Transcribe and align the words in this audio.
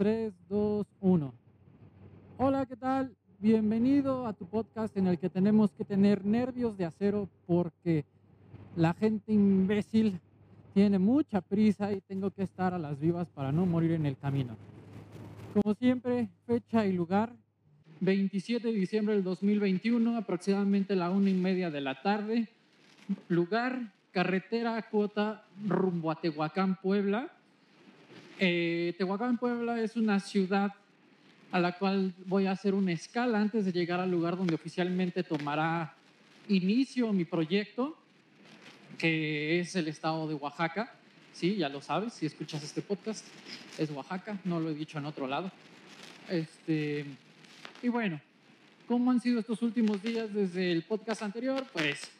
3, 0.00 0.32
2, 0.48 0.86
1. 1.00 1.34
Hola, 2.38 2.64
¿qué 2.64 2.74
tal? 2.74 3.14
Bienvenido 3.38 4.26
a 4.26 4.32
tu 4.32 4.46
podcast 4.46 4.96
en 4.96 5.08
el 5.08 5.18
que 5.18 5.28
tenemos 5.28 5.72
que 5.72 5.84
tener 5.84 6.24
nervios 6.24 6.78
de 6.78 6.86
acero 6.86 7.28
porque 7.46 8.06
la 8.76 8.94
gente 8.94 9.30
imbécil 9.30 10.18
tiene 10.72 10.98
mucha 10.98 11.42
prisa 11.42 11.92
y 11.92 12.00
tengo 12.00 12.30
que 12.30 12.44
estar 12.44 12.72
a 12.72 12.78
las 12.78 12.98
vivas 12.98 13.28
para 13.28 13.52
no 13.52 13.66
morir 13.66 13.90
en 13.90 14.06
el 14.06 14.16
camino. 14.16 14.56
Como 15.52 15.74
siempre, 15.74 16.30
fecha 16.46 16.86
y 16.86 16.94
lugar, 16.94 17.36
27 18.00 18.68
de 18.68 18.72
diciembre 18.72 19.12
del 19.12 19.22
2021, 19.22 20.16
aproximadamente 20.16 20.96
la 20.96 21.10
una 21.10 21.28
y 21.28 21.34
media 21.34 21.70
de 21.70 21.80
la 21.82 22.00
tarde. 22.00 22.48
Lugar, 23.28 23.92
carretera 24.12 24.80
cuota 24.90 25.44
rumbo 25.62 26.10
a 26.10 26.18
Tehuacán, 26.18 26.76
Puebla. 26.80 27.30
Eh, 28.42 28.94
Tehuacán, 28.96 29.36
Puebla 29.36 29.82
es 29.82 29.96
una 29.96 30.18
ciudad 30.18 30.72
a 31.52 31.60
la 31.60 31.76
cual 31.76 32.14
voy 32.24 32.46
a 32.46 32.52
hacer 32.52 32.72
una 32.72 32.90
escala 32.90 33.38
antes 33.38 33.66
de 33.66 33.72
llegar 33.72 34.00
al 34.00 34.10
lugar 34.10 34.38
donde 34.38 34.54
oficialmente 34.54 35.22
tomará 35.22 35.92
inicio 36.48 37.12
mi 37.12 37.26
proyecto, 37.26 37.98
que 38.96 39.60
es 39.60 39.76
el 39.76 39.88
estado 39.88 40.26
de 40.26 40.32
Oaxaca. 40.36 40.90
Sí, 41.34 41.56
ya 41.56 41.68
lo 41.68 41.82
sabes, 41.82 42.14
si 42.14 42.24
escuchas 42.24 42.64
este 42.64 42.80
podcast, 42.80 43.26
es 43.76 43.90
Oaxaca, 43.90 44.38
no 44.44 44.58
lo 44.58 44.70
he 44.70 44.74
dicho 44.74 44.96
en 44.96 45.04
otro 45.04 45.26
lado. 45.26 45.52
Este, 46.26 47.04
y 47.82 47.88
bueno, 47.88 48.22
¿cómo 48.88 49.10
han 49.10 49.20
sido 49.20 49.40
estos 49.40 49.60
últimos 49.60 50.02
días 50.02 50.32
desde 50.32 50.72
el 50.72 50.82
podcast 50.84 51.20
anterior? 51.20 51.66
Pues 51.74 52.10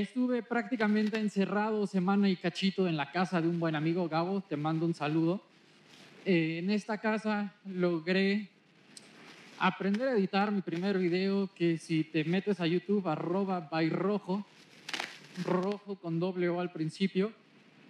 estuve 0.00 0.42
prácticamente 0.42 1.18
encerrado 1.18 1.86
semana 1.86 2.28
y 2.28 2.36
cachito 2.36 2.88
en 2.88 2.96
la 2.96 3.12
casa 3.12 3.40
de 3.40 3.48
un 3.48 3.60
buen 3.60 3.76
amigo, 3.76 4.08
Gabo, 4.08 4.40
te 4.40 4.56
mando 4.56 4.86
un 4.86 4.94
saludo. 4.94 5.40
Eh, 6.24 6.58
en 6.58 6.70
esta 6.70 6.98
casa 6.98 7.54
logré 7.64 8.48
aprender 9.58 10.08
a 10.08 10.16
editar 10.16 10.50
mi 10.50 10.62
primer 10.62 10.98
video 10.98 11.48
que 11.54 11.78
si 11.78 12.02
te 12.02 12.24
metes 12.24 12.60
a 12.60 12.66
YouTube, 12.66 13.06
arroba 13.06 13.60
by 13.60 13.88
rojo, 13.90 14.44
rojo 15.44 15.96
con 15.96 16.18
doble 16.18 16.48
O 16.48 16.60
al 16.60 16.72
principio, 16.72 17.32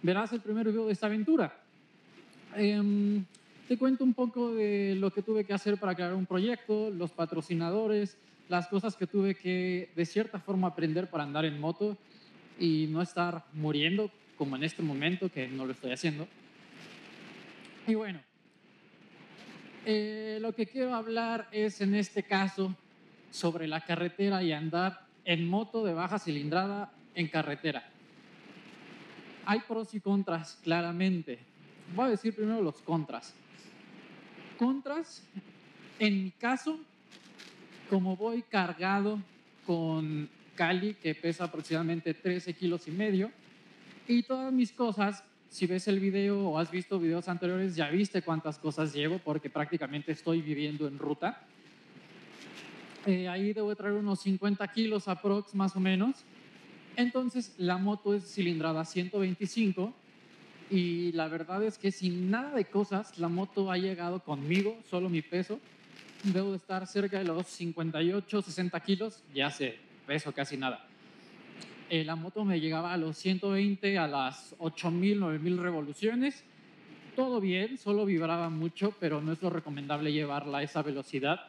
verás 0.03 0.33
el 0.33 0.41
primer 0.41 0.67
video 0.67 0.87
de 0.87 0.93
esta 0.93 1.07
aventura. 1.07 1.57
Em, 2.57 3.25
te 3.67 3.79
cuento 3.79 4.05
un 4.05 4.13
poco 4.13 4.55
de 4.55 4.95
lo 4.97 5.11
que 5.11 5.23
tuve 5.23 5.45
que 5.45 5.55
hacer 5.55 5.79
para 5.79 5.95
crear 5.95 6.15
un 6.15 6.27
proyecto, 6.27 6.91
los 6.91 7.13
patrocinadores, 7.13 8.17
las 8.49 8.69
cosas 8.69 8.97
que 8.97 9.07
tuve 9.07 9.35
que 9.35 9.91
de 9.95 10.07
cierta 10.07 10.39
forma 10.39 10.69
aprender 10.69 11.09
para 11.09 11.25
andar 11.25 11.45
en 11.45 11.59
moto 11.59 11.97
y 12.59 12.87
no 12.91 13.03
estar 13.03 13.45
muriendo 13.53 14.11
como 14.37 14.57
en 14.57 14.65
este 14.65 14.83
momento 14.83 15.31
que 15.31 15.49
no 15.49 15.65
lo 15.65 15.73
estoy 15.73 15.93
haciendo. 15.93 16.27
Y 17.87 17.95
bueno, 17.95 18.21
eh, 19.87 20.39
lo 20.41 20.55
que 20.55 20.67
quiero 20.67 20.95
hablar 20.95 21.49
es 21.53 21.81
en 21.81 21.95
este 21.95 22.23
caso 22.23 22.75
sobre 23.31 23.67
la 23.67 23.81
carretera 23.81 24.43
y 24.43 24.53
andar 24.53 25.01
en 25.25 25.47
moto 25.47 25.85
de 25.85 25.95
baja 25.95 26.19
cilindrada 26.19 26.93
en 27.15 27.29
carretera. 27.29 27.85
Hay 29.47 29.61
pros 29.61 29.95
y 29.95 30.01
contras, 30.01 30.59
claramente. 30.63 31.39
Voy 31.95 32.07
a 32.07 32.11
decir 32.11 32.35
primero 32.35 32.63
los 32.63 32.81
contras. 32.81 33.35
Contras, 34.59 35.23
en 35.99 36.25
mi 36.25 36.31
caso, 36.31 36.79
como 37.95 38.17
voy 38.17 38.43
cargado 38.43 39.21
con 39.65 40.29
Cali, 40.57 40.95
que 40.95 41.15
pesa 41.15 41.45
aproximadamente 41.45 42.13
13 42.13 42.53
kilos 42.55 42.89
y 42.89 42.91
medio, 42.91 43.31
y 44.09 44.25
todas 44.25 44.53
mis 44.53 44.73
cosas 44.73 45.23
si 45.49 45.69
ves 45.69 45.87
el 45.87 46.01
video 46.01 46.41
o 46.49 46.59
has 46.59 46.73
visto 46.73 46.99
videos 46.99 47.29
anteriores, 47.29 47.77
ya 47.77 47.89
viste 47.91 48.23
cuántas 48.23 48.59
cosas 48.59 48.93
llevo 48.93 49.21
porque 49.21 49.49
prácticamente 49.49 50.11
estoy 50.11 50.43
viviendo 50.43 50.89
en 50.89 50.99
ruta. 50.99 51.41
Eh, 53.07 53.29
ahí 53.29 53.53
debo 53.53 53.77
traer 53.77 53.95
unos 53.95 54.19
50 54.23 54.67
kilos 54.73 55.07
aprox 55.07 55.55
más 55.55 55.77
o 55.77 55.79
menos. 55.79 56.25
Entonces 56.97 57.55
la 57.59 57.79
moto 57.79 58.13
es 58.13 58.25
cilindrada 58.25 58.85
125 58.85 59.95
y 60.69 61.13
la 61.13 61.29
verdad 61.29 61.63
es 61.63 61.79
que 61.79 61.93
sin 61.93 62.29
nada 62.29 62.57
de 62.57 62.65
cosas 62.65 63.17
la 63.21 63.29
moto 63.29 63.71
ha 63.71 63.79
llegado 63.79 64.19
conmigo, 64.19 64.77
solo 64.91 65.09
mi 65.09 65.23
peso. 65.23 65.61
Debo 66.25 66.53
de 66.53 66.57
estar 66.57 66.87
cerca 66.87 67.19
de 67.19 67.25
los 67.25 67.47
58, 67.49 68.41
60 68.41 68.81
kilos, 68.81 69.23
ya 69.35 69.51
sé, 69.51 69.77
peso 70.07 70.33
casi 70.33 70.57
nada. 70.57 70.87
Eh, 71.91 72.03
la 72.03 72.17
moto 72.17 72.47
me 72.47 72.61
llegaba 72.61 72.95
a 72.95 72.97
los 72.97 73.19
120, 73.19 73.99
a 73.99 74.09
las 74.09 74.55
8000, 74.59 75.21
9000 75.21 75.59
revoluciones. 75.59 76.43
Todo 77.15 77.43
bien, 77.43 77.77
solo 77.77 78.07
vibraba 78.07 78.49
mucho, 78.49 78.95
pero 78.99 79.21
no 79.21 79.33
es 79.33 79.43
lo 79.43 79.51
recomendable 79.51 80.13
llevarla 80.13 80.59
a 80.59 80.63
esa 80.63 80.81
velocidad. 80.81 81.41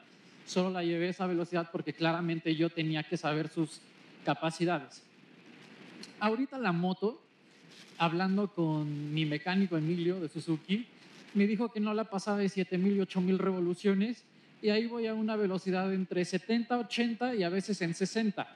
Solo 0.46 0.72
la 0.72 0.84
llevé 0.84 1.08
a 1.08 1.12
esa 1.12 1.26
velocidad 1.26 1.70
porque 1.72 1.94
claramente 1.94 2.54
yo 2.58 2.70
tenía 2.70 3.04
que 3.04 3.16
saber 3.16 3.48
sus 3.48 3.80
capacidades. 4.26 5.04
Ahorita 6.20 6.58
la 6.58 6.74
moto, 6.74 7.22
hablando 7.98 8.50
con 8.50 9.14
mi 9.14 9.26
mecánico 9.26 9.78
Emilio 9.78 10.20
de 10.20 10.28
Suzuki, 10.28 10.86
me 11.34 11.48
dijo 11.48 11.72
que 11.72 11.80
no 11.80 11.94
la 11.94 12.04
pasaba 12.04 12.40
de 12.40 12.50
7000 12.50 12.98
y 12.98 13.00
8000 13.00 13.40
revoluciones 13.40 14.26
y 14.66 14.70
ahí 14.72 14.88
voy 14.88 15.08
a 15.08 15.14
una 15.14 15.36
velocidad 15.36 15.94
entre 15.94 16.26
70, 16.26 16.78
80 16.80 17.36
y 17.36 17.44
a 17.44 17.50
veces 17.50 17.82
en 17.82 17.94
60 17.94 18.48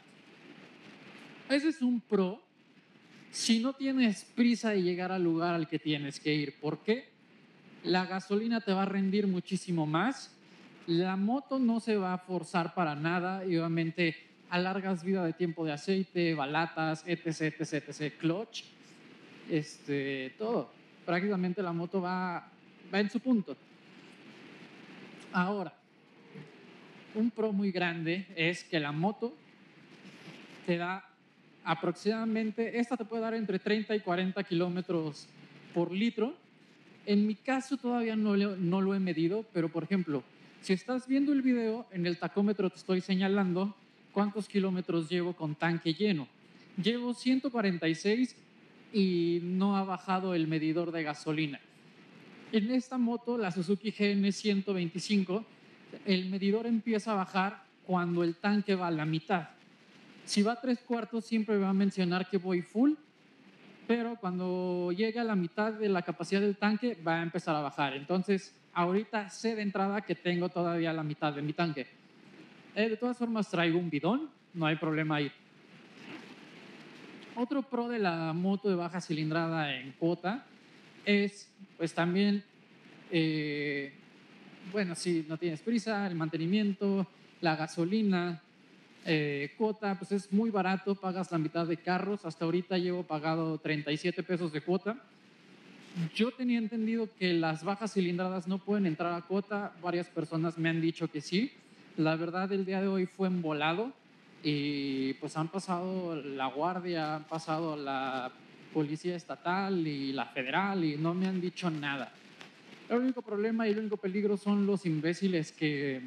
ese 1.50 1.70
es 1.70 1.82
un 1.82 2.00
pro 2.00 2.42
si 3.32 3.60
no 3.60 3.74
tienes 3.74 4.24
prisa 4.24 4.70
de 4.70 4.84
llegar 4.84 5.12
al 5.12 5.24
lugar 5.24 5.56
al 5.56 5.68
que 5.68 5.80
tienes 5.80 6.20
que 6.20 6.34
ir. 6.34 6.60
¿Por 6.60 6.80
qué? 6.80 7.10
La 7.84 8.06
gasolina 8.06 8.62
te 8.62 8.72
va 8.72 8.84
a 8.84 8.86
rendir 8.86 9.28
muchísimo 9.28 9.86
más. 9.86 10.32
La 10.86 11.16
moto 11.16 11.58
no 11.60 11.80
se 11.80 11.98
va 11.98 12.14
a 12.14 12.18
forzar 12.20 12.76
para 12.76 12.96
nada 12.96 13.46
y 13.46 13.58
obviamente 13.58 14.16
alargas 14.50 15.04
vida 15.04 15.26
de 15.26 15.34
tiempo 15.34 15.66
de 15.66 15.74
aceite, 15.74 16.36
balatas, 16.36 17.04
etc, 17.08 17.42
etc, 17.42 17.74
etc, 17.88 18.18
clutch, 18.20 18.64
este, 19.50 20.36
todo. 20.38 20.72
Prácticamente 21.06 21.64
la 21.64 21.74
moto 21.74 22.02
va, 22.02 22.48
va 22.94 23.00
en 23.00 23.10
su 23.10 23.20
punto. 23.20 23.56
Ahora, 25.32 25.79
un 27.16 27.32
pro 27.32 27.52
muy 27.52 27.72
grande 27.72 28.28
es 28.36 28.64
que 28.64 28.80
la 28.80 28.92
moto 28.92 29.34
te 30.66 30.78
da 30.78 31.06
aproximadamente, 31.64 32.80
esta 32.80 32.98
te 32.98 33.06
puede 33.06 33.22
dar 33.22 33.34
entre 33.34 33.60
30 33.60 33.96
y 33.96 34.00
40 34.00 34.44
kilómetros 34.44 35.28
por 35.74 35.92
litro. 35.92 36.36
En 37.06 37.26
mi 37.26 37.36
caso 37.36 37.78
todavía 37.78 38.16
no, 38.16 38.36
lo 38.36 38.96
he 38.96 39.00
medido, 39.00 39.46
pero 39.54 39.70
por 39.70 39.84
ejemplo, 39.84 40.24
si 40.62 40.74
estás 40.74 41.08
viendo 41.08 41.34
el 41.34 41.42
video, 41.42 41.88
en 41.92 42.06
el 42.06 42.18
tacómetro 42.18 42.70
te 42.70 42.78
estoy 42.78 43.02
señalando 43.02 43.76
cuántos 44.12 44.48
kilómetros 44.48 45.10
llevo 45.10 45.34
con 45.34 45.56
tanque 45.56 45.94
lleno. 45.94 46.28
Llevo 46.82 47.14
146 47.14 48.36
y 48.94 49.40
no 49.44 49.78
ha 49.78 49.84
bajado 49.84 50.34
el 50.34 50.48
medidor 50.48 50.92
de 50.92 51.04
gasolina. 51.04 51.60
En 52.52 52.72
esta 52.72 52.98
moto, 52.98 53.38
la 53.38 53.52
Suzuki 53.52 53.92
GN 53.92 54.32
125, 54.32 55.46
el 56.06 56.30
medidor 56.30 56.66
empieza 56.66 57.12
a 57.12 57.16
bajar 57.16 57.64
cuando 57.86 58.24
el 58.24 58.36
tanque 58.36 58.76
va 58.76 58.88
a 58.88 58.92
la 58.92 59.06
mitad. 59.06 59.50
Si 60.26 60.44
va 60.44 60.54
a 60.54 60.62
tres 60.62 60.80
cuartos, 60.80 61.26
siempre 61.26 61.58
va 61.58 61.70
a 61.70 61.74
mencionar 61.74 62.30
que 62.30 62.38
voy 62.38 62.62
full, 62.62 62.94
pero 63.88 64.16
cuando 64.18 64.92
llegue 64.92 65.20
a 65.20 65.24
la 65.24 65.36
mitad 65.36 65.74
de 65.74 65.90
la 65.90 66.04
capacidad 66.04 66.40
del 66.42 66.58
tanque, 66.58 66.96
va 66.96 67.20
a 67.20 67.24
empezar 67.24 67.56
a 67.56 67.62
bajar. 67.62 67.96
Entonces, 67.96 68.54
ahorita 68.74 69.30
sé 69.30 69.56
de 69.56 69.64
entrada 69.64 70.02
que 70.02 70.14
tengo 70.14 70.50
todavía 70.50 70.94
la 70.94 71.02
mitad 71.04 71.34
de 71.34 71.42
mi 71.42 71.54
tanque. 71.54 71.88
Eh, 72.76 72.90
de 72.90 72.98
todas 72.98 73.18
formas, 73.18 73.50
traigo 73.50 73.80
un 73.80 73.90
bidón, 73.90 74.30
no 74.54 74.68
hay 74.68 74.76
problema 74.76 75.16
ahí. 75.16 75.32
Otro 77.36 77.64
pro 77.64 77.88
de 77.88 78.00
la 78.00 78.34
moto 78.34 78.70
de 78.70 78.76
baja 78.76 79.02
cilindrada 79.02 79.76
en 79.76 79.94
cuota 79.94 80.46
es, 81.06 81.50
pues 81.78 81.94
también, 81.94 82.44
eh, 83.10 83.94
bueno, 84.72 84.96
si 84.96 85.26
no 85.28 85.38
tienes 85.38 85.62
prisa, 85.62 86.08
el 86.08 86.16
mantenimiento, 86.16 87.08
la 87.42 87.56
gasolina, 87.56 88.42
eh, 89.06 89.54
cuota, 89.58 89.98
pues 89.98 90.12
es 90.12 90.32
muy 90.32 90.50
barato, 90.50 90.96
pagas 90.96 91.32
la 91.32 91.38
mitad 91.38 91.66
de 91.66 91.78
carros. 91.78 92.26
Hasta 92.26 92.46
ahorita 92.46 92.78
llevo 92.78 93.04
pagado 93.04 93.58
37 93.58 94.24
pesos 94.24 94.52
de 94.52 94.62
cuota. 94.62 94.98
Yo 96.14 96.32
tenía 96.32 96.60
entendido 96.60 97.10
que 97.18 97.34
las 97.34 97.64
bajas 97.64 97.94
cilindradas 97.94 98.48
no 98.48 98.60
pueden 98.60 98.86
entrar 98.86 99.14
a 99.14 99.22
cuota. 99.22 99.74
Varias 99.82 100.08
personas 100.08 100.58
me 100.58 100.70
han 100.70 100.82
dicho 100.82 101.08
que 101.08 101.22
sí. 101.22 101.52
La 101.98 102.16
verdad, 102.16 102.52
el 102.52 102.66
día 102.66 102.82
de 102.82 102.88
hoy 102.88 103.06
fue 103.06 103.28
embolado 103.28 103.92
y 104.44 105.14
pues 105.16 105.36
han 105.36 105.50
pasado 105.50 106.16
la 106.16 106.48
guardia, 106.48 107.16
han 107.16 107.24
pasado 107.24 107.76
la 107.76 108.32
policía 108.74 109.16
estatal 109.16 109.86
y 109.86 110.14
la 110.14 110.26
federal 110.26 110.84
y 110.84 110.98
no 110.98 111.14
me 111.14 111.28
han 111.28 111.42
dicho 111.42 111.70
nada. 111.70 112.12
El 112.90 112.98
único 112.98 113.22
problema 113.22 113.68
y 113.68 113.72
el 113.72 113.80
único 113.80 113.98
peligro 113.98 114.36
son 114.36 114.66
los 114.66 114.86
imbéciles 114.86 115.52
que 115.52 116.02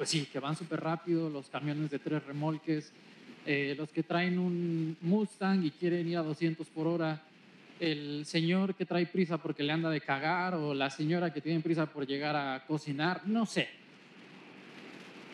pues 0.00 0.08
sí, 0.08 0.26
que 0.32 0.40
van 0.40 0.56
súper 0.56 0.80
rápido, 0.80 1.28
los 1.28 1.50
camiones 1.50 1.90
de 1.90 1.98
tres 1.98 2.24
remolques, 2.24 2.90
eh, 3.44 3.74
los 3.76 3.90
que 3.90 4.02
traen 4.02 4.38
un 4.38 4.96
Mustang 5.02 5.62
y 5.62 5.70
quieren 5.72 6.08
ir 6.08 6.16
a 6.16 6.22
200 6.22 6.66
por 6.68 6.86
hora, 6.86 7.20
el 7.78 8.24
señor 8.24 8.74
que 8.74 8.86
trae 8.86 9.04
prisa 9.04 9.36
porque 9.36 9.62
le 9.62 9.72
anda 9.72 9.90
de 9.90 10.00
cagar 10.00 10.54
o 10.54 10.72
la 10.72 10.88
señora 10.88 11.34
que 11.34 11.42
tiene 11.42 11.60
prisa 11.60 11.84
por 11.84 12.06
llegar 12.06 12.34
a 12.34 12.64
cocinar, 12.66 13.26
no 13.26 13.44
sé. 13.44 13.68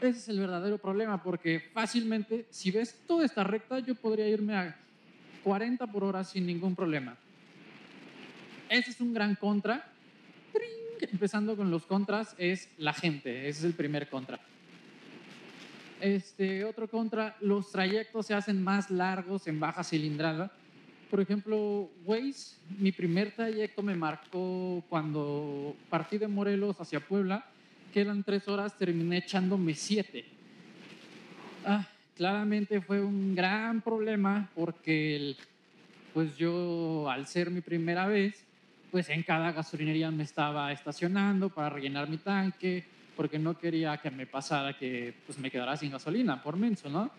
Ese 0.01 0.19
es 0.19 0.29
el 0.31 0.41
verdadero 0.41 0.79
problema 0.79 1.23
porque 1.23 1.61
fácilmente, 1.73 2.47
si 2.51 2.73
ves 2.73 3.03
toda 3.07 3.25
esta 3.25 3.45
recta, 3.45 3.79
yo 3.79 3.95
podría 3.95 4.27
irme 4.27 4.57
a 4.57 4.77
40 5.45 5.87
por 5.87 6.03
hora 6.03 6.25
sin 6.25 6.45
ningún 6.45 6.75
problema. 6.75 7.17
Ese 8.69 8.91
es 8.91 9.01
un 9.01 9.15
gran 9.15 9.37
contra. 9.37 9.93
Empezando 11.01 11.57
con 11.57 11.71
los 11.71 11.87
contras, 11.87 12.35
es 12.39 12.69
la 12.79 12.93
gente. 12.93 13.49
Ese 13.49 13.61
es 13.61 13.65
el 13.65 13.75
primer 13.75 14.09
contra. 14.09 14.41
Este, 16.01 16.65
otro 16.65 16.89
contra, 16.89 17.37
los 17.41 17.73
trayectos 17.73 18.27
se 18.27 18.35
hacen 18.35 18.63
más 18.63 18.91
largos 18.91 19.47
en 19.47 19.59
baja 19.59 19.83
cilindrada. 19.83 20.53
Por 21.11 21.21
ejemplo, 21.21 21.89
Waze, 22.05 22.57
mi 22.79 22.93
primer 22.93 23.31
trayecto 23.31 23.83
me 23.83 23.95
marcó 23.95 24.85
cuando 24.89 25.75
partí 25.89 26.19
de 26.19 26.29
Morelos 26.29 26.81
hacia 26.81 27.01
Puebla, 27.01 27.47
que 27.93 28.01
eran 28.01 28.25
tres 28.25 28.47
horas, 28.49 28.77
terminé 28.77 29.19
echándome 29.19 29.75
siete. 29.75 30.25
Ah, 31.65 31.87
claramente 32.17 32.81
fue 32.81 33.01
un 33.01 33.35
gran 33.35 33.81
problema 33.81 34.51
porque 34.55 35.37
pues 36.13 36.37
yo, 36.37 37.11
al 37.11 37.27
ser 37.27 37.51
mi 37.51 37.61
primera 37.61 38.07
vez, 38.07 38.46
pues 38.91 39.09
en 39.09 39.23
cada 39.23 39.53
gasolinería 39.53 40.11
me 40.11 40.23
estaba 40.23 40.73
estacionando 40.73 41.49
para 41.49 41.71
rellenar 41.71 42.09
mi 42.09 42.19
tanque, 42.19 42.85
porque 43.17 43.39
no 43.39 43.59
quería 43.59 43.97
que 43.99 44.11
me 44.11 44.27
pasara 44.27 44.77
que 44.77 45.15
pues 45.25 45.39
me 45.39 45.51
quedara 45.51 45.77
sin 45.77 45.91
gasolina, 45.91 46.43
por 46.43 46.57
menso, 46.57 46.89
¿no? 46.89 47.11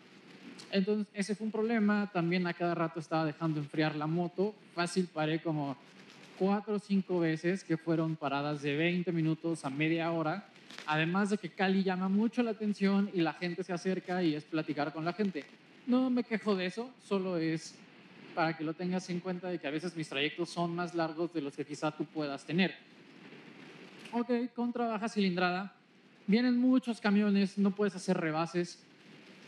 Entonces, 0.72 1.08
ese 1.14 1.36
fue 1.36 1.46
un 1.46 1.52
problema. 1.52 2.10
También 2.12 2.46
a 2.48 2.54
cada 2.54 2.76
rato 2.76 3.00
estaba 3.00 3.26
dejando 3.26 3.60
enfriar 3.60 3.96
la 3.96 4.08
moto. 4.08 4.54
Fácil 4.76 5.08
paré 5.12 5.42
como 5.42 5.78
cuatro 6.38 6.76
o 6.76 6.80
cinco 6.80 7.20
veces, 7.20 7.64
que 7.64 7.78
fueron 7.78 8.16
paradas 8.16 8.62
de 8.62 8.76
20 8.76 9.12
minutos 9.12 9.66
a 9.66 9.70
media 9.70 10.12
hora. 10.12 10.48
Además 10.86 11.30
de 11.30 11.38
que 11.38 11.50
Cali 11.50 11.84
llama 11.84 12.10
mucho 12.10 12.44
la 12.44 12.52
atención 12.52 13.10
y 13.14 13.22
la 13.22 13.34
gente 13.34 13.64
se 13.64 13.74
acerca 13.74 14.22
y 14.24 14.36
es 14.36 14.44
platicar 14.44 14.94
con 14.94 15.06
la 15.06 15.14
gente. 15.14 15.46
No 15.86 16.10
me 16.10 16.24
quejo 16.24 16.56
de 16.56 16.66
eso, 16.66 16.92
solo 17.04 17.38
es 17.38 17.76
para 18.38 18.56
que 18.56 18.64
lo 18.64 18.76
tengas 18.76 19.10
en 19.10 19.20
cuenta 19.20 19.50
de 19.50 19.58
que 19.58 19.66
a 19.66 19.72
veces 19.72 19.96
mis 19.96 20.10
trayectos 20.10 20.50
son 20.52 20.76
más 20.76 20.94
largos 20.94 21.34
de 21.34 21.42
los 21.42 21.56
que 21.56 21.66
quizá 21.66 21.90
tú 21.90 22.06
puedas 22.06 22.46
tener. 22.46 22.76
Ok, 24.12 24.30
contra 24.54 24.86
baja 24.86 25.10
cilindrada. 25.10 25.74
Vienen 26.28 26.56
muchos 26.56 27.02
camiones, 27.02 27.58
no 27.58 27.72
puedes 27.72 27.96
hacer 27.96 28.16
rebases. 28.16 28.78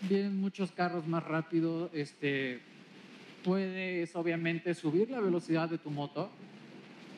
Vienen 0.02 0.42
muchos 0.42 0.72
carros 0.72 1.06
más 1.06 1.24
rápido. 1.24 1.92
Este, 1.94 2.62
puedes 3.44 4.16
obviamente 4.16 4.74
subir 4.74 5.12
la 5.12 5.20
velocidad 5.20 5.70
de 5.70 5.78
tu 5.78 5.92
moto, 5.92 6.32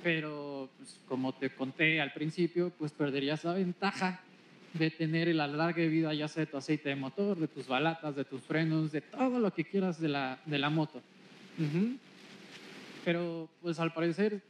pero 0.03 0.67
pues, 0.77 0.99
como 1.07 1.33
te 1.33 1.51
conté 1.51 2.01
al 2.01 2.11
principio, 2.11 2.73
pues 2.77 2.91
perderías 2.91 3.45
la 3.45 3.53
ventaja 3.53 4.19
de 4.73 4.91
tener 4.91 5.29
el 5.29 5.39
alargue 5.39 5.83
de 5.83 5.87
vida 5.87 6.13
ya 6.13 6.27
sea 6.27 6.43
de 6.43 6.51
tu 6.51 6.57
aceite 6.57 6.89
de 6.89 6.97
motor, 6.97 7.37
de 7.37 7.47
tus 7.47 7.65
balatas, 7.69 8.13
de 8.17 8.25
tus 8.25 8.41
frenos, 8.41 8.91
de 8.91 8.99
todo 8.99 9.39
lo 9.39 9.53
que 9.53 9.63
quieras 9.63 10.01
de 10.01 10.09
la, 10.09 10.37
de 10.45 10.59
la 10.59 10.69
moto. 10.69 11.01
Pero 13.03 13.49
pues 13.61 13.79
al 13.79 13.93
parecer 13.93 14.41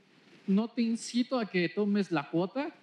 no 0.47 0.67
te 0.67 0.81
incito 0.81 1.39
a 1.39 1.45
que 1.45 1.69
tomes 1.69 2.11
la 2.11 2.29
cuota, 2.29 2.73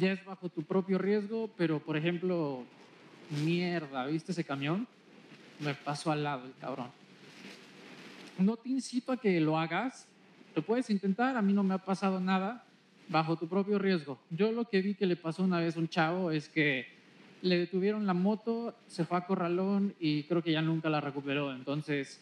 ya 0.00 0.12
es 0.12 0.24
bajo 0.24 0.48
tu 0.48 0.62
propio 0.62 0.98
riesgo, 0.98 1.50
pero 1.56 1.78
por 1.80 1.96
ejemplo, 1.96 2.64
mierda, 3.44 4.06
¿viste 4.06 4.32
ese 4.32 4.44
camión? 4.44 4.86
Me 5.60 5.74
pasó 5.74 6.10
al 6.10 6.24
lado 6.24 6.46
el 6.46 6.54
cabrón. 6.60 6.88
No 8.38 8.56
te 8.56 8.70
incito 8.70 9.12
a 9.12 9.18
que 9.18 9.40
lo 9.40 9.58
hagas, 9.58 10.06
lo 10.54 10.62
puedes 10.62 10.88
intentar, 10.90 11.36
a 11.36 11.42
mí 11.42 11.52
no 11.52 11.62
me 11.62 11.74
ha 11.74 11.78
pasado 11.78 12.20
nada, 12.20 12.64
bajo 13.08 13.36
tu 13.36 13.48
propio 13.48 13.78
riesgo. 13.78 14.18
Yo 14.30 14.52
lo 14.52 14.64
que 14.64 14.80
vi 14.80 14.94
que 14.94 15.06
le 15.06 15.16
pasó 15.16 15.42
una 15.42 15.60
vez 15.60 15.76
a 15.76 15.80
un 15.80 15.88
chavo 15.88 16.30
es 16.30 16.48
que 16.48 16.86
le 17.42 17.58
detuvieron 17.58 18.06
la 18.06 18.14
moto, 18.14 18.74
se 18.86 19.04
fue 19.04 19.18
a 19.18 19.26
corralón 19.26 19.94
y 19.98 20.22
creo 20.24 20.42
que 20.42 20.52
ya 20.52 20.62
nunca 20.62 20.88
la 20.88 21.00
recuperó. 21.00 21.52
Entonces, 21.52 22.20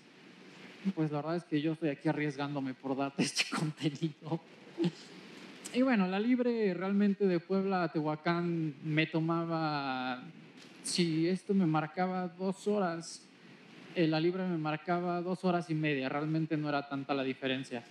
pues 0.94 1.10
la 1.10 1.18
verdad 1.18 1.36
es 1.36 1.44
que 1.44 1.60
yo 1.60 1.72
estoy 1.72 1.90
aquí 1.90 2.08
arriesgándome 2.08 2.74
por 2.74 2.96
darte 2.96 3.22
este 3.24 3.44
contenido. 3.54 4.40
Y 5.74 5.82
bueno, 5.82 6.06
la 6.06 6.18
libre 6.18 6.72
realmente 6.74 7.26
de 7.26 7.40
Puebla 7.40 7.84
a 7.84 7.92
Tehuacán 7.92 8.74
me 8.82 9.06
tomaba, 9.06 10.22
si 10.82 11.28
esto 11.28 11.52
me 11.52 11.66
marcaba 11.66 12.28
dos 12.28 12.66
horas, 12.66 13.22
eh, 13.94 14.06
la 14.06 14.18
libre 14.18 14.46
me 14.46 14.56
marcaba 14.56 15.20
dos 15.20 15.44
horas 15.44 15.68
y 15.68 15.74
media, 15.74 16.08
realmente 16.08 16.56
no 16.56 16.68
era 16.68 16.88
tanta 16.88 17.12
la 17.12 17.22
diferencia. 17.22 17.82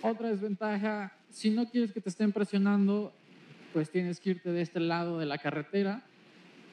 Otra 0.00 0.30
desventaja, 0.30 1.12
si 1.30 1.50
no 1.50 1.68
quieres 1.68 1.92
que 1.92 2.00
te 2.00 2.08
estén 2.08 2.32
presionando, 2.32 3.12
pues 3.72 3.90
tienes 3.90 4.18
que 4.18 4.30
irte 4.30 4.50
de 4.50 4.62
este 4.62 4.80
lado 4.80 5.18
de 5.18 5.26
la 5.26 5.38
carretera, 5.38 6.02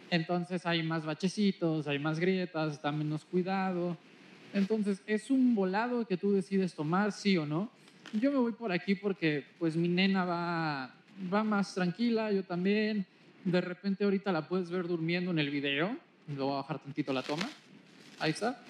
entonces 0.10 0.66
hay 0.66 0.82
más 0.82 1.06
bachecitos, 1.06 1.88
hay 1.88 2.00
más 2.00 2.20
grietas, 2.20 2.74
está 2.74 2.92
menos 2.92 3.24
cuidado, 3.26 3.98
entonces 4.54 5.02
es 5.06 5.30
un 5.30 5.56
volado 5.56 6.06
que 6.06 6.18
tú 6.18 6.32
decides 6.32 6.74
tomar, 6.74 7.12
sí 7.12 7.38
o 7.38 7.46
no 7.46 7.70
yo 8.14 8.32
me 8.32 8.38
voy 8.38 8.54
por 8.54 8.72
aquí 8.72 8.96
porque 8.96 9.44
pues 9.60 9.76
mi 9.76 9.88
nena 9.88 10.26
va, 10.26 10.94
va 11.32 11.44
más 11.44 11.76
tranquila, 11.76 12.32
yo 12.32 12.44
también. 12.44 13.06
De 13.44 13.62
repente 13.62 14.04
ahorita 14.04 14.32
la 14.32 14.48
puedes 14.48 14.70
ver 14.70 14.88
durmiendo 14.88 15.32
en 15.32 15.40
el 15.40 15.50
video. 15.50 15.96
Lo 16.36 16.46
voy 16.46 16.54
a 16.54 16.58
bajar 16.58 16.80
tantito 16.80 17.14
la 17.14 17.22
toma. 17.22 17.48
Ahí 18.20 18.32
está. 18.32 18.62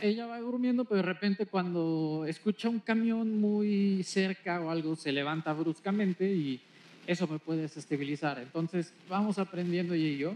Ella 0.00 0.26
va 0.26 0.38
durmiendo, 0.40 0.84
pero 0.84 0.96
de 0.96 1.02
repente 1.02 1.46
cuando 1.46 2.24
escucha 2.26 2.68
un 2.68 2.80
camión 2.80 3.40
muy 3.40 4.02
cerca 4.04 4.60
o 4.60 4.70
algo 4.70 4.96
se 4.96 5.12
levanta 5.12 5.52
bruscamente 5.52 6.32
y 6.32 6.60
eso 7.06 7.26
me 7.26 7.38
puede 7.38 7.62
desestabilizar. 7.62 8.38
Entonces 8.38 8.92
vamos 9.08 9.38
aprendiendo 9.38 9.94
ella 9.94 10.08
y 10.08 10.18
yo. 10.18 10.34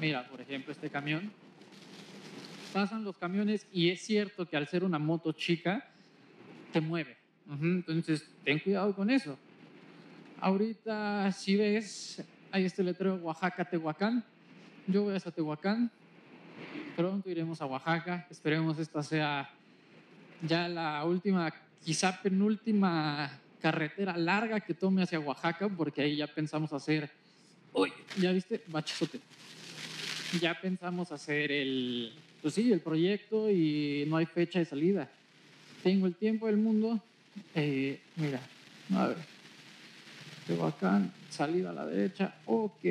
Mira, 0.00 0.26
por 0.28 0.40
ejemplo, 0.40 0.72
este 0.72 0.90
camión. 0.90 1.30
Pasan 2.72 3.04
los 3.04 3.16
camiones 3.18 3.66
y 3.72 3.90
es 3.90 4.00
cierto 4.00 4.46
que 4.46 4.56
al 4.56 4.66
ser 4.66 4.84
una 4.84 4.98
moto 4.98 5.32
chica, 5.32 5.88
te 6.72 6.80
mueve. 6.80 7.16
Entonces, 7.60 8.26
ten 8.44 8.58
cuidado 8.58 8.94
con 8.94 9.10
eso. 9.10 9.38
Ahorita, 10.40 11.30
si 11.32 11.56
ves, 11.56 12.24
hay 12.50 12.64
este 12.64 12.82
letrero 12.82 13.16
Oaxaca, 13.16 13.64
Tehuacán. 13.64 14.24
Yo 14.86 15.02
voy 15.02 15.14
a 15.14 15.20
Tehuacán. 15.20 15.90
Pronto 16.96 17.30
iremos 17.30 17.60
a 17.60 17.66
Oaxaca. 17.66 18.26
Esperemos 18.30 18.78
esta 18.78 19.02
sea 19.02 19.50
ya 20.42 20.66
la 20.68 21.04
última, 21.04 21.52
quizá 21.84 22.20
penúltima 22.20 23.38
carretera 23.60 24.16
larga 24.16 24.60
que 24.60 24.74
tome 24.74 25.02
hacia 25.02 25.20
Oaxaca, 25.20 25.68
porque 25.68 26.02
ahí 26.02 26.16
ya 26.16 26.26
pensamos 26.26 26.72
hacer. 26.72 27.10
Uy, 27.72 27.92
¿ya 28.18 28.32
viste? 28.32 28.62
Bachazote. 28.66 29.20
Ya 30.40 30.58
pensamos 30.60 31.12
hacer 31.12 31.52
el, 31.52 32.12
pues 32.42 32.54
sí, 32.54 32.72
el 32.72 32.80
proyecto 32.80 33.50
y 33.50 34.04
no 34.08 34.16
hay 34.16 34.26
fecha 34.26 34.58
de 34.58 34.64
salida 34.64 35.08
tengo 35.82 36.06
el 36.06 36.14
tiempo 36.14 36.46
del 36.46 36.56
mundo. 36.56 37.00
Eh, 37.54 38.00
mira, 38.16 38.40
a 38.94 39.08
ver. 39.08 39.18
acá, 40.62 41.02
salida 41.30 41.70
a 41.70 41.72
la 41.72 41.86
derecha. 41.86 42.34
Ok. 42.46 42.84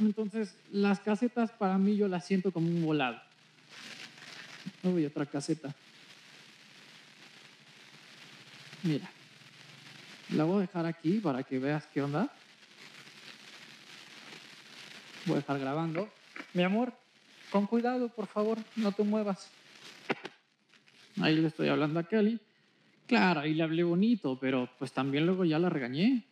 Entonces, 0.00 0.54
las 0.72 1.00
casetas 1.00 1.50
para 1.52 1.78
mí 1.78 1.96
yo 1.96 2.08
las 2.08 2.26
siento 2.26 2.52
como 2.52 2.68
un 2.68 2.84
volado. 2.84 3.20
Uy, 4.82 5.06
otra 5.06 5.24
caseta. 5.24 5.74
Mira. 8.82 9.10
La 10.30 10.44
voy 10.44 10.58
a 10.58 10.60
dejar 10.62 10.86
aquí 10.86 11.20
para 11.20 11.42
que 11.42 11.58
veas 11.58 11.86
qué 11.86 12.02
onda. 12.02 12.28
Voy 15.26 15.36
a 15.36 15.40
dejar 15.40 15.58
grabando. 15.58 16.10
Mi 16.54 16.62
amor, 16.62 16.92
con 17.50 17.66
cuidado, 17.66 18.08
por 18.08 18.28
favor, 18.28 18.58
no 18.76 18.92
te 18.92 19.02
muevas. 19.02 19.50
Ahí 21.20 21.34
le 21.36 21.48
estoy 21.48 21.68
hablando 21.68 21.98
a 21.98 22.04
Kelly. 22.04 22.40
Claro, 23.08 23.40
ahí 23.40 23.54
le 23.54 23.64
hablé 23.64 23.82
bonito, 23.82 24.38
pero 24.40 24.70
pues 24.78 24.92
también 24.92 25.26
luego 25.26 25.44
ya 25.44 25.58
la 25.58 25.68
regañé. 25.68 26.24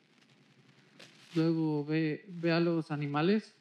Luego 1.34 1.84
ve, 1.84 2.24
ve 2.28 2.52
a 2.52 2.60
los 2.60 2.92
animales, 2.92 3.52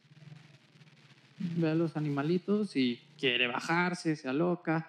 ve 1.40 1.72
a 1.72 1.76
los 1.76 1.98
animalitos 1.98 2.76
y 2.76 3.00
quiere 3.20 3.48
bajarse, 3.48 4.16
se 4.16 4.30
aloca. 4.30 4.88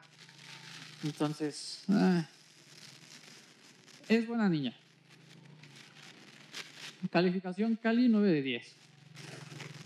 Entonces, 1.04 1.84
ah, 1.88 2.26
es 4.08 4.26
buena 4.26 4.48
niña. 4.48 4.74
Calificación 7.10 7.76
Cali 7.76 8.08
9 8.08 8.30
de 8.30 8.42
10. 8.42 8.81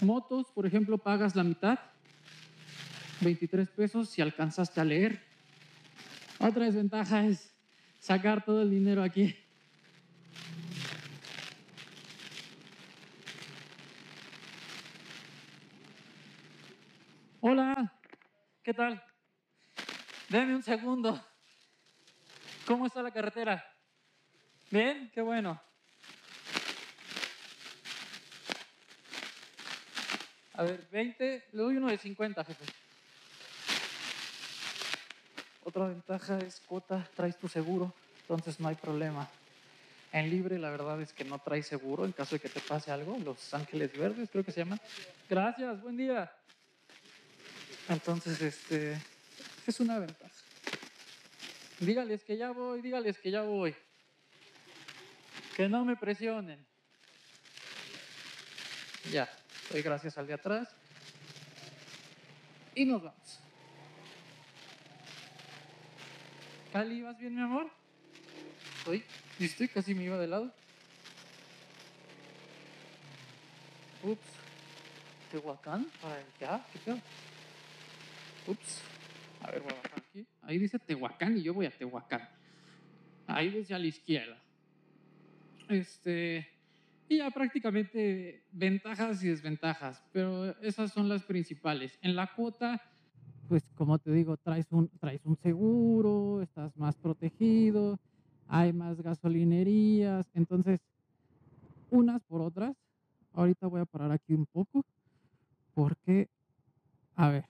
Motos, 0.06 0.52
por 0.52 0.64
ejemplo, 0.64 0.98
pagas 0.98 1.34
la 1.34 1.42
mitad, 1.42 1.80
23 3.22 3.68
pesos 3.70 4.08
si 4.08 4.22
alcanzaste 4.22 4.80
a 4.80 4.84
leer. 4.84 5.20
Otra 6.38 6.66
desventaja 6.66 7.26
es 7.26 7.52
sacar 7.98 8.44
todo 8.44 8.62
el 8.62 8.70
dinero 8.70 9.02
aquí. 9.02 9.36
Hola, 17.40 17.92
¿qué 18.62 18.72
tal? 18.72 19.02
Deme 20.28 20.54
un 20.54 20.62
segundo. 20.62 21.20
¿Cómo 22.64 22.86
está 22.86 23.02
la 23.02 23.10
carretera? 23.10 23.64
¿Bien? 24.70 25.10
Qué 25.12 25.20
bueno. 25.20 25.65
A 30.56 30.62
ver, 30.62 30.86
20, 30.90 31.44
le 31.52 31.62
doy 31.62 31.76
uno 31.76 31.88
de 31.88 31.98
50, 31.98 32.42
jefe. 32.44 32.64
Otra 35.64 35.88
ventaja 35.88 36.40
es 36.40 36.60
cuota, 36.66 37.06
traes 37.14 37.36
tu 37.38 37.48
seguro, 37.48 37.92
entonces 38.22 38.58
no 38.58 38.68
hay 38.68 38.74
problema. 38.74 39.28
En 40.12 40.30
libre 40.30 40.58
la 40.58 40.70
verdad 40.70 41.02
es 41.02 41.12
que 41.12 41.24
no 41.24 41.38
traes 41.38 41.66
seguro 41.66 42.06
en 42.06 42.12
caso 42.12 42.36
de 42.36 42.40
que 42.40 42.48
te 42.48 42.60
pase 42.60 42.90
algo. 42.90 43.18
Los 43.18 43.52
Ángeles 43.52 43.92
Verdes 43.98 44.30
creo 44.30 44.44
que 44.44 44.52
se 44.52 44.60
llaman. 44.60 44.80
Gracias, 45.28 45.82
buen 45.82 45.96
día. 45.98 46.32
Entonces, 47.88 48.40
este, 48.40 48.98
es 49.66 49.80
una 49.80 49.98
ventaja. 49.98 50.32
Dígales 51.80 52.24
que 52.24 52.38
ya 52.38 52.52
voy, 52.52 52.80
dígales 52.80 53.18
que 53.18 53.30
ya 53.30 53.42
voy. 53.42 53.76
Que 55.54 55.68
no 55.68 55.84
me 55.84 55.96
presionen. 55.96 56.64
Ya, 59.12 59.28
doy 59.70 59.82
gracias 59.82 60.16
al 60.18 60.26
de 60.26 60.34
atrás. 60.34 60.68
Y 62.74 62.84
nos 62.84 63.02
vamos. 63.02 63.40
Cali, 66.72 67.00
¿vas 67.02 67.18
bien, 67.18 67.34
mi 67.34 67.40
amor? 67.40 67.70
Estoy, 68.78 69.02
estoy 69.40 69.68
casi 69.68 69.94
me 69.94 70.04
iba 70.04 70.18
de 70.18 70.26
lado. 70.26 70.52
Ups. 74.02 74.20
Tehuacán, 75.30 75.86
para 76.00 76.22
ya, 76.40 76.64
¿qué 76.72 76.78
pedo? 76.78 76.98
Ups. 78.46 78.80
A 79.42 79.50
ver, 79.50 79.60
voy 79.60 79.72
a 79.72 79.76
bajar 79.82 80.04
aquí. 80.08 80.26
Ahí 80.42 80.58
dice 80.58 80.78
Tehuacán 80.78 81.36
y 81.36 81.42
yo 81.42 81.54
voy 81.54 81.66
a 81.66 81.70
Tehuacán. 81.70 82.28
Ahí 83.26 83.50
desde 83.50 83.74
a 83.74 83.78
la 83.78 83.86
izquierda. 83.86 84.38
Este. 85.68 86.55
Y 87.08 87.18
ya 87.18 87.30
prácticamente 87.30 88.44
ventajas 88.52 89.22
y 89.22 89.28
desventajas, 89.28 90.02
pero 90.12 90.58
esas 90.60 90.92
son 90.92 91.08
las 91.08 91.22
principales. 91.22 91.98
En 92.02 92.16
la 92.16 92.26
cuota 92.34 92.80
pues 93.48 93.64
como 93.76 93.98
te 93.98 94.10
digo, 94.10 94.36
traes 94.36 94.66
un, 94.72 94.88
traes 94.98 95.24
un 95.24 95.36
seguro, 95.36 96.42
estás 96.42 96.76
más 96.76 96.96
protegido, 96.96 97.98
hay 98.48 98.72
más 98.72 99.00
gasolinerías, 99.00 100.28
entonces, 100.34 100.80
unas 101.90 102.22
por 102.24 102.42
otras, 102.42 102.76
ahorita 103.32 103.66
voy 103.66 103.80
a 103.80 103.86
parar 103.86 104.10
aquí 104.12 104.34
un 104.34 104.46
poco, 104.46 104.84
porque, 105.74 106.28
a 107.14 107.28
ver, 107.28 107.44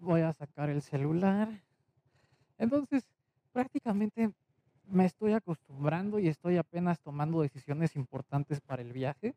voy 0.00 0.20
a 0.20 0.32
sacar 0.32 0.68
el 0.70 0.82
celular, 0.82 1.48
entonces, 2.58 3.04
prácticamente 3.52 4.30
me 4.88 5.04
estoy 5.04 5.32
acostumbrando 5.32 6.18
y 6.18 6.28
estoy 6.28 6.56
apenas 6.56 7.00
tomando 7.00 7.42
decisiones 7.42 7.96
importantes 7.96 8.60
para 8.60 8.82
el 8.82 8.92
viaje. 8.92 9.34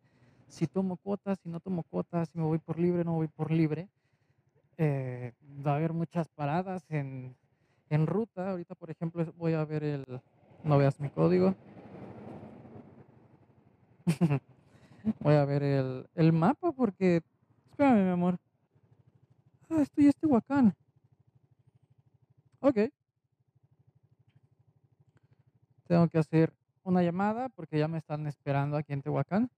Si 0.48 0.68
tomo 0.68 0.98
cuotas, 0.98 1.40
si 1.40 1.50
no 1.50 1.60
tomo 1.60 1.84
cuotas, 1.84 2.30
si 2.30 2.38
me 2.38 2.46
voy 2.46 2.60
por 2.60 2.80
libre, 2.80 3.04
no 3.04 3.14
voy 3.14 3.28
por 3.28 3.52
libre. 3.52 3.90
Eh, 4.78 5.34
va 5.66 5.74
a 5.74 5.76
haber 5.76 5.94
muchas 5.94 6.28
paradas 6.30 6.86
en, 6.90 7.36
en 7.90 8.08
ruta. 8.08 8.52
Ahorita, 8.52 8.76
por 8.76 8.92
ejemplo, 8.92 9.26
voy 9.38 9.54
a 9.54 9.66
ver 9.66 9.84
el... 9.84 10.06
No 10.64 10.78
veas 10.78 11.00
mi 11.00 11.10
código. 11.10 11.56
voy 15.20 15.36
a 15.36 15.46
ver 15.46 15.64
el, 15.64 16.08
el 16.16 16.34
mapa 16.34 16.72
porque... 16.72 17.22
Espérame, 17.72 18.06
mi 18.06 18.12
amor. 18.12 18.38
Ah, 19.70 19.82
estoy 19.82 20.08
este 20.08 20.26
Huacán. 20.26 20.74
Ok. 22.62 22.78
Tengo 25.88 26.08
que 26.10 26.18
hacer 26.18 26.54
una 26.84 27.02
llamada 27.02 27.50
porque 27.50 27.80
ya 27.80 27.88
me 27.88 27.98
están 27.98 28.28
esperando 28.28 28.78
aquí 28.78 28.94
en 28.94 29.02
Tehuacán. 29.02 29.50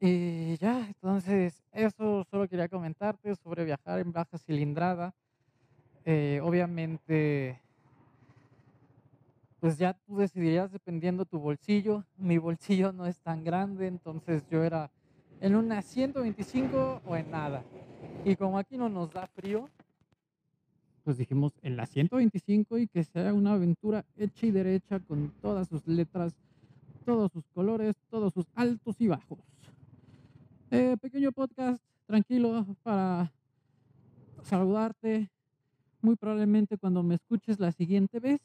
Y 0.00 0.56
ya, 0.58 0.86
entonces, 0.86 1.62
eso 1.72 2.24
solo 2.30 2.48
quería 2.48 2.68
comentarte 2.68 3.34
sobre 3.36 3.64
viajar 3.64 4.00
en 4.00 4.12
baja 4.12 4.36
cilindrada. 4.36 5.14
Eh, 6.04 6.40
obviamente, 6.42 7.58
pues 9.60 9.78
ya 9.78 9.94
tú 9.94 10.18
decidirías 10.18 10.70
dependiendo 10.72 11.24
tu 11.24 11.38
bolsillo. 11.38 12.04
Mi 12.16 12.36
bolsillo 12.36 12.92
no 12.92 13.06
es 13.06 13.18
tan 13.20 13.44
grande, 13.44 13.86
entonces 13.86 14.42
yo 14.50 14.62
era 14.62 14.90
en 15.40 15.56
una 15.56 15.80
125 15.80 17.00
o 17.06 17.16
en 17.16 17.30
nada. 17.30 17.62
Y 18.24 18.36
como 18.36 18.58
aquí 18.58 18.76
no 18.76 18.88
nos 18.88 19.10
da 19.12 19.26
frío, 19.28 19.70
pues 21.04 21.18
dijimos 21.18 21.52
en 21.62 21.76
la 21.76 21.86
125 21.86 22.78
y 22.78 22.88
que 22.88 23.04
sea 23.04 23.34
una 23.34 23.52
aventura 23.52 24.04
hecha 24.16 24.46
y 24.46 24.50
derecha 24.50 25.00
con 25.00 25.32
todas 25.42 25.68
sus 25.68 25.86
letras, 25.86 26.34
todos 27.04 27.30
sus 27.30 27.44
colores, 27.48 27.94
todos 28.10 28.32
sus 28.32 28.46
altos 28.54 28.96
y 28.98 29.08
bajos. 29.08 29.38
Eh, 30.70 30.96
pequeño 31.00 31.30
podcast 31.30 31.82
tranquilo 32.06 32.66
para 32.82 33.30
saludarte. 34.42 35.30
Muy 36.00 36.16
probablemente 36.16 36.78
cuando 36.78 37.02
me 37.02 37.14
escuches 37.14 37.60
la 37.60 37.70
siguiente 37.70 38.18
vez, 38.18 38.40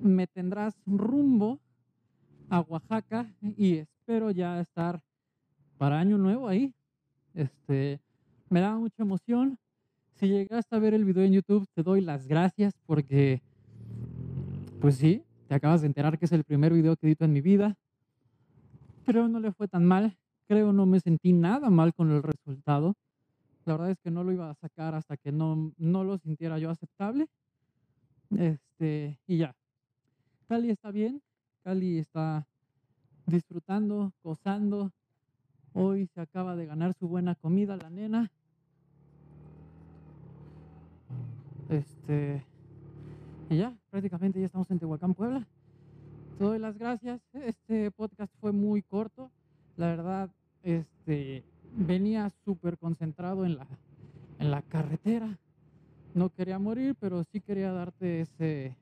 me 0.00 0.26
tendrás 0.26 0.74
rumbo 0.86 1.58
a 2.50 2.60
Oaxaca 2.60 3.32
y 3.40 3.78
espero 3.78 4.30
ya 4.30 4.60
estar 4.60 5.00
para 5.78 5.98
año 5.98 6.18
nuevo 6.18 6.48
ahí. 6.48 6.74
Este, 7.34 8.00
me 8.48 8.60
da 8.60 8.76
mucha 8.76 9.02
emoción. 9.02 9.58
Si 10.14 10.28
llegaste 10.28 10.74
a 10.74 10.78
ver 10.78 10.94
el 10.94 11.04
video 11.04 11.24
en 11.24 11.32
YouTube, 11.32 11.66
te 11.74 11.82
doy 11.82 12.00
las 12.00 12.26
gracias 12.26 12.74
porque, 12.86 13.42
pues 14.80 14.96
sí, 14.96 15.24
te 15.48 15.54
acabas 15.54 15.80
de 15.80 15.88
enterar 15.88 16.18
que 16.18 16.24
es 16.24 16.32
el 16.32 16.44
primer 16.44 16.72
video 16.72 16.96
que 16.96 17.06
edito 17.06 17.24
en 17.24 17.32
mi 17.32 17.40
vida, 17.40 17.76
pero 19.04 19.28
no 19.28 19.40
le 19.40 19.52
fue 19.52 19.68
tan 19.68 19.84
mal 19.84 20.16
creo 20.46 20.72
no 20.72 20.86
me 20.86 21.00
sentí 21.00 21.32
nada 21.32 21.70
mal 21.70 21.94
con 21.94 22.10
el 22.10 22.22
resultado. 22.22 22.94
La 23.64 23.74
verdad 23.74 23.90
es 23.90 23.98
que 24.00 24.10
no 24.10 24.24
lo 24.24 24.32
iba 24.32 24.50
a 24.50 24.54
sacar 24.54 24.94
hasta 24.94 25.16
que 25.16 25.32
no, 25.32 25.72
no 25.78 26.04
lo 26.04 26.18
sintiera 26.18 26.58
yo 26.58 26.70
aceptable. 26.70 27.28
Este, 28.36 29.18
y 29.26 29.38
ya. 29.38 29.54
Cali 30.48 30.70
está 30.70 30.90
bien, 30.90 31.22
Cali 31.62 31.98
está 31.98 32.46
disfrutando, 33.26 34.12
gozando. 34.22 34.92
Hoy 35.72 36.06
se 36.14 36.20
acaba 36.20 36.54
de 36.56 36.66
ganar 36.66 36.94
su 36.94 37.08
buena 37.08 37.34
comida 37.34 37.76
la 37.76 37.90
nena. 37.90 38.30
Este, 41.68 42.44
y 43.48 43.56
ya, 43.56 43.74
prácticamente 43.90 44.40
ya 44.40 44.46
estamos 44.46 44.70
en 44.70 44.78
Tehuacán, 44.78 45.14
Puebla. 45.14 45.46
Te 46.38 46.44
doy 46.44 46.58
las 46.58 46.76
gracias. 46.76 47.20
Este 47.32 47.90
podcast 47.90 48.32
fue 48.40 48.52
muy 48.52 48.82
corto. 48.82 49.30
La 49.76 49.86
verdad, 49.86 50.30
este, 50.62 51.44
venía 51.76 52.30
súper 52.44 52.78
concentrado 52.78 53.44
en 53.44 53.56
la, 53.56 53.66
en 54.38 54.50
la 54.50 54.62
carretera. 54.62 55.38
No 56.14 56.30
quería 56.30 56.58
morir, 56.58 56.96
pero 57.00 57.24
sí 57.24 57.40
quería 57.40 57.72
darte 57.72 58.20
ese, 58.20 58.76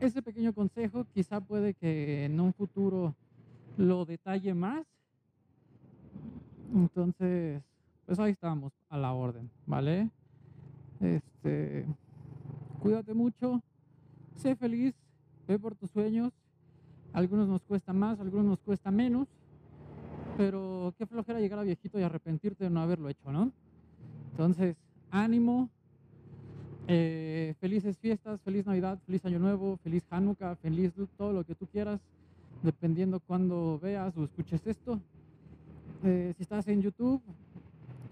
ese 0.00 0.22
pequeño 0.22 0.52
consejo. 0.52 1.06
Quizá 1.14 1.40
puede 1.40 1.74
que 1.74 2.24
en 2.24 2.40
un 2.40 2.52
futuro 2.52 3.14
lo 3.76 4.04
detalle 4.04 4.54
más. 4.54 4.86
Entonces, 6.74 7.62
pues 8.06 8.18
ahí 8.18 8.32
estamos, 8.32 8.72
a 8.88 8.98
la 8.98 9.12
orden, 9.12 9.50
¿vale? 9.66 10.10
Este, 11.42 11.86
cuídate 12.80 13.14
mucho, 13.14 13.62
sé 14.36 14.56
feliz, 14.56 14.94
ve 15.48 15.58
por 15.58 15.74
tus 15.74 15.90
sueños. 15.90 16.32
Algunos 17.12 17.48
nos 17.48 17.62
cuesta 17.62 17.92
más, 17.92 18.20
algunos 18.20 18.46
nos 18.46 18.60
cuesta 18.60 18.90
menos 18.90 19.26
pero 20.40 20.94
qué 20.96 21.04
flojera 21.04 21.38
llegar 21.38 21.58
a 21.58 21.64
viejito 21.64 22.00
y 22.00 22.02
arrepentirte 22.02 22.64
de 22.64 22.70
no 22.70 22.80
haberlo 22.80 23.10
hecho, 23.10 23.30
¿no? 23.30 23.52
Entonces, 24.30 24.74
ánimo, 25.10 25.68
eh, 26.88 27.54
felices 27.60 27.98
fiestas, 27.98 28.40
feliz 28.40 28.64
Navidad, 28.64 28.98
feliz 29.04 29.22
Año 29.26 29.38
Nuevo, 29.38 29.76
feliz 29.82 30.02
Hanukkah, 30.08 30.56
feliz 30.56 30.94
todo 31.18 31.34
lo 31.34 31.44
que 31.44 31.54
tú 31.54 31.66
quieras, 31.66 32.00
dependiendo 32.62 33.20
cuando 33.20 33.78
veas 33.82 34.16
o 34.16 34.24
escuches 34.24 34.66
esto. 34.66 34.98
Eh, 36.04 36.32
si 36.38 36.42
estás 36.42 36.66
en 36.68 36.80
YouTube, 36.80 37.20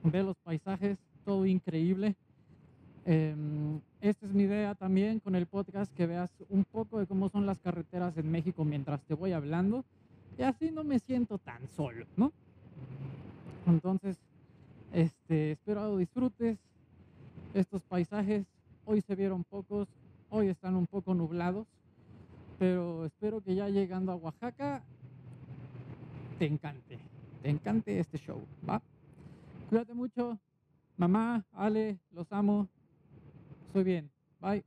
ve 0.04 0.22
los 0.22 0.36
paisajes, 0.36 0.98
todo 1.24 1.46
increíble. 1.46 2.14
Em, 3.10 3.80
esta 4.02 4.26
es 4.26 4.34
mi 4.34 4.42
idea 4.42 4.74
también 4.74 5.18
con 5.20 5.34
el 5.34 5.46
podcast, 5.46 5.90
que 5.94 6.06
veas 6.06 6.30
un 6.50 6.62
poco 6.64 6.98
de 6.98 7.06
cómo 7.06 7.30
son 7.30 7.46
las 7.46 7.58
carreteras 7.58 8.14
en 8.18 8.30
México 8.30 8.66
mientras 8.66 9.00
te 9.04 9.14
voy 9.14 9.32
hablando 9.32 9.82
y 10.36 10.42
así 10.42 10.70
no 10.70 10.84
me 10.84 10.98
siento 10.98 11.38
tan 11.38 11.66
solo, 11.68 12.04
¿no? 12.18 12.32
Entonces, 13.66 14.18
este, 14.92 15.52
espero 15.52 15.96
disfrutes 15.96 16.58
estos 17.54 17.82
paisajes. 17.84 18.44
Hoy 18.84 19.00
se 19.00 19.16
vieron 19.16 19.42
pocos, 19.42 19.88
hoy 20.28 20.48
están 20.48 20.74
un 20.74 20.86
poco 20.86 21.14
nublados, 21.14 21.66
pero 22.58 23.06
espero 23.06 23.40
que 23.40 23.54
ya 23.54 23.70
llegando 23.70 24.12
a 24.12 24.16
Oaxaca 24.16 24.82
te 26.38 26.44
encante, 26.44 26.98
te 27.40 27.48
encante 27.48 27.98
este 27.98 28.18
show, 28.18 28.42
¿va? 28.68 28.82
Cuídate 29.70 29.94
mucho, 29.94 30.38
Mamá, 30.98 31.46
Ale, 31.52 32.00
los 32.10 32.30
amo. 32.32 32.68
Estoy 33.68 33.84
bien. 33.84 34.10
Bye. 34.40 34.64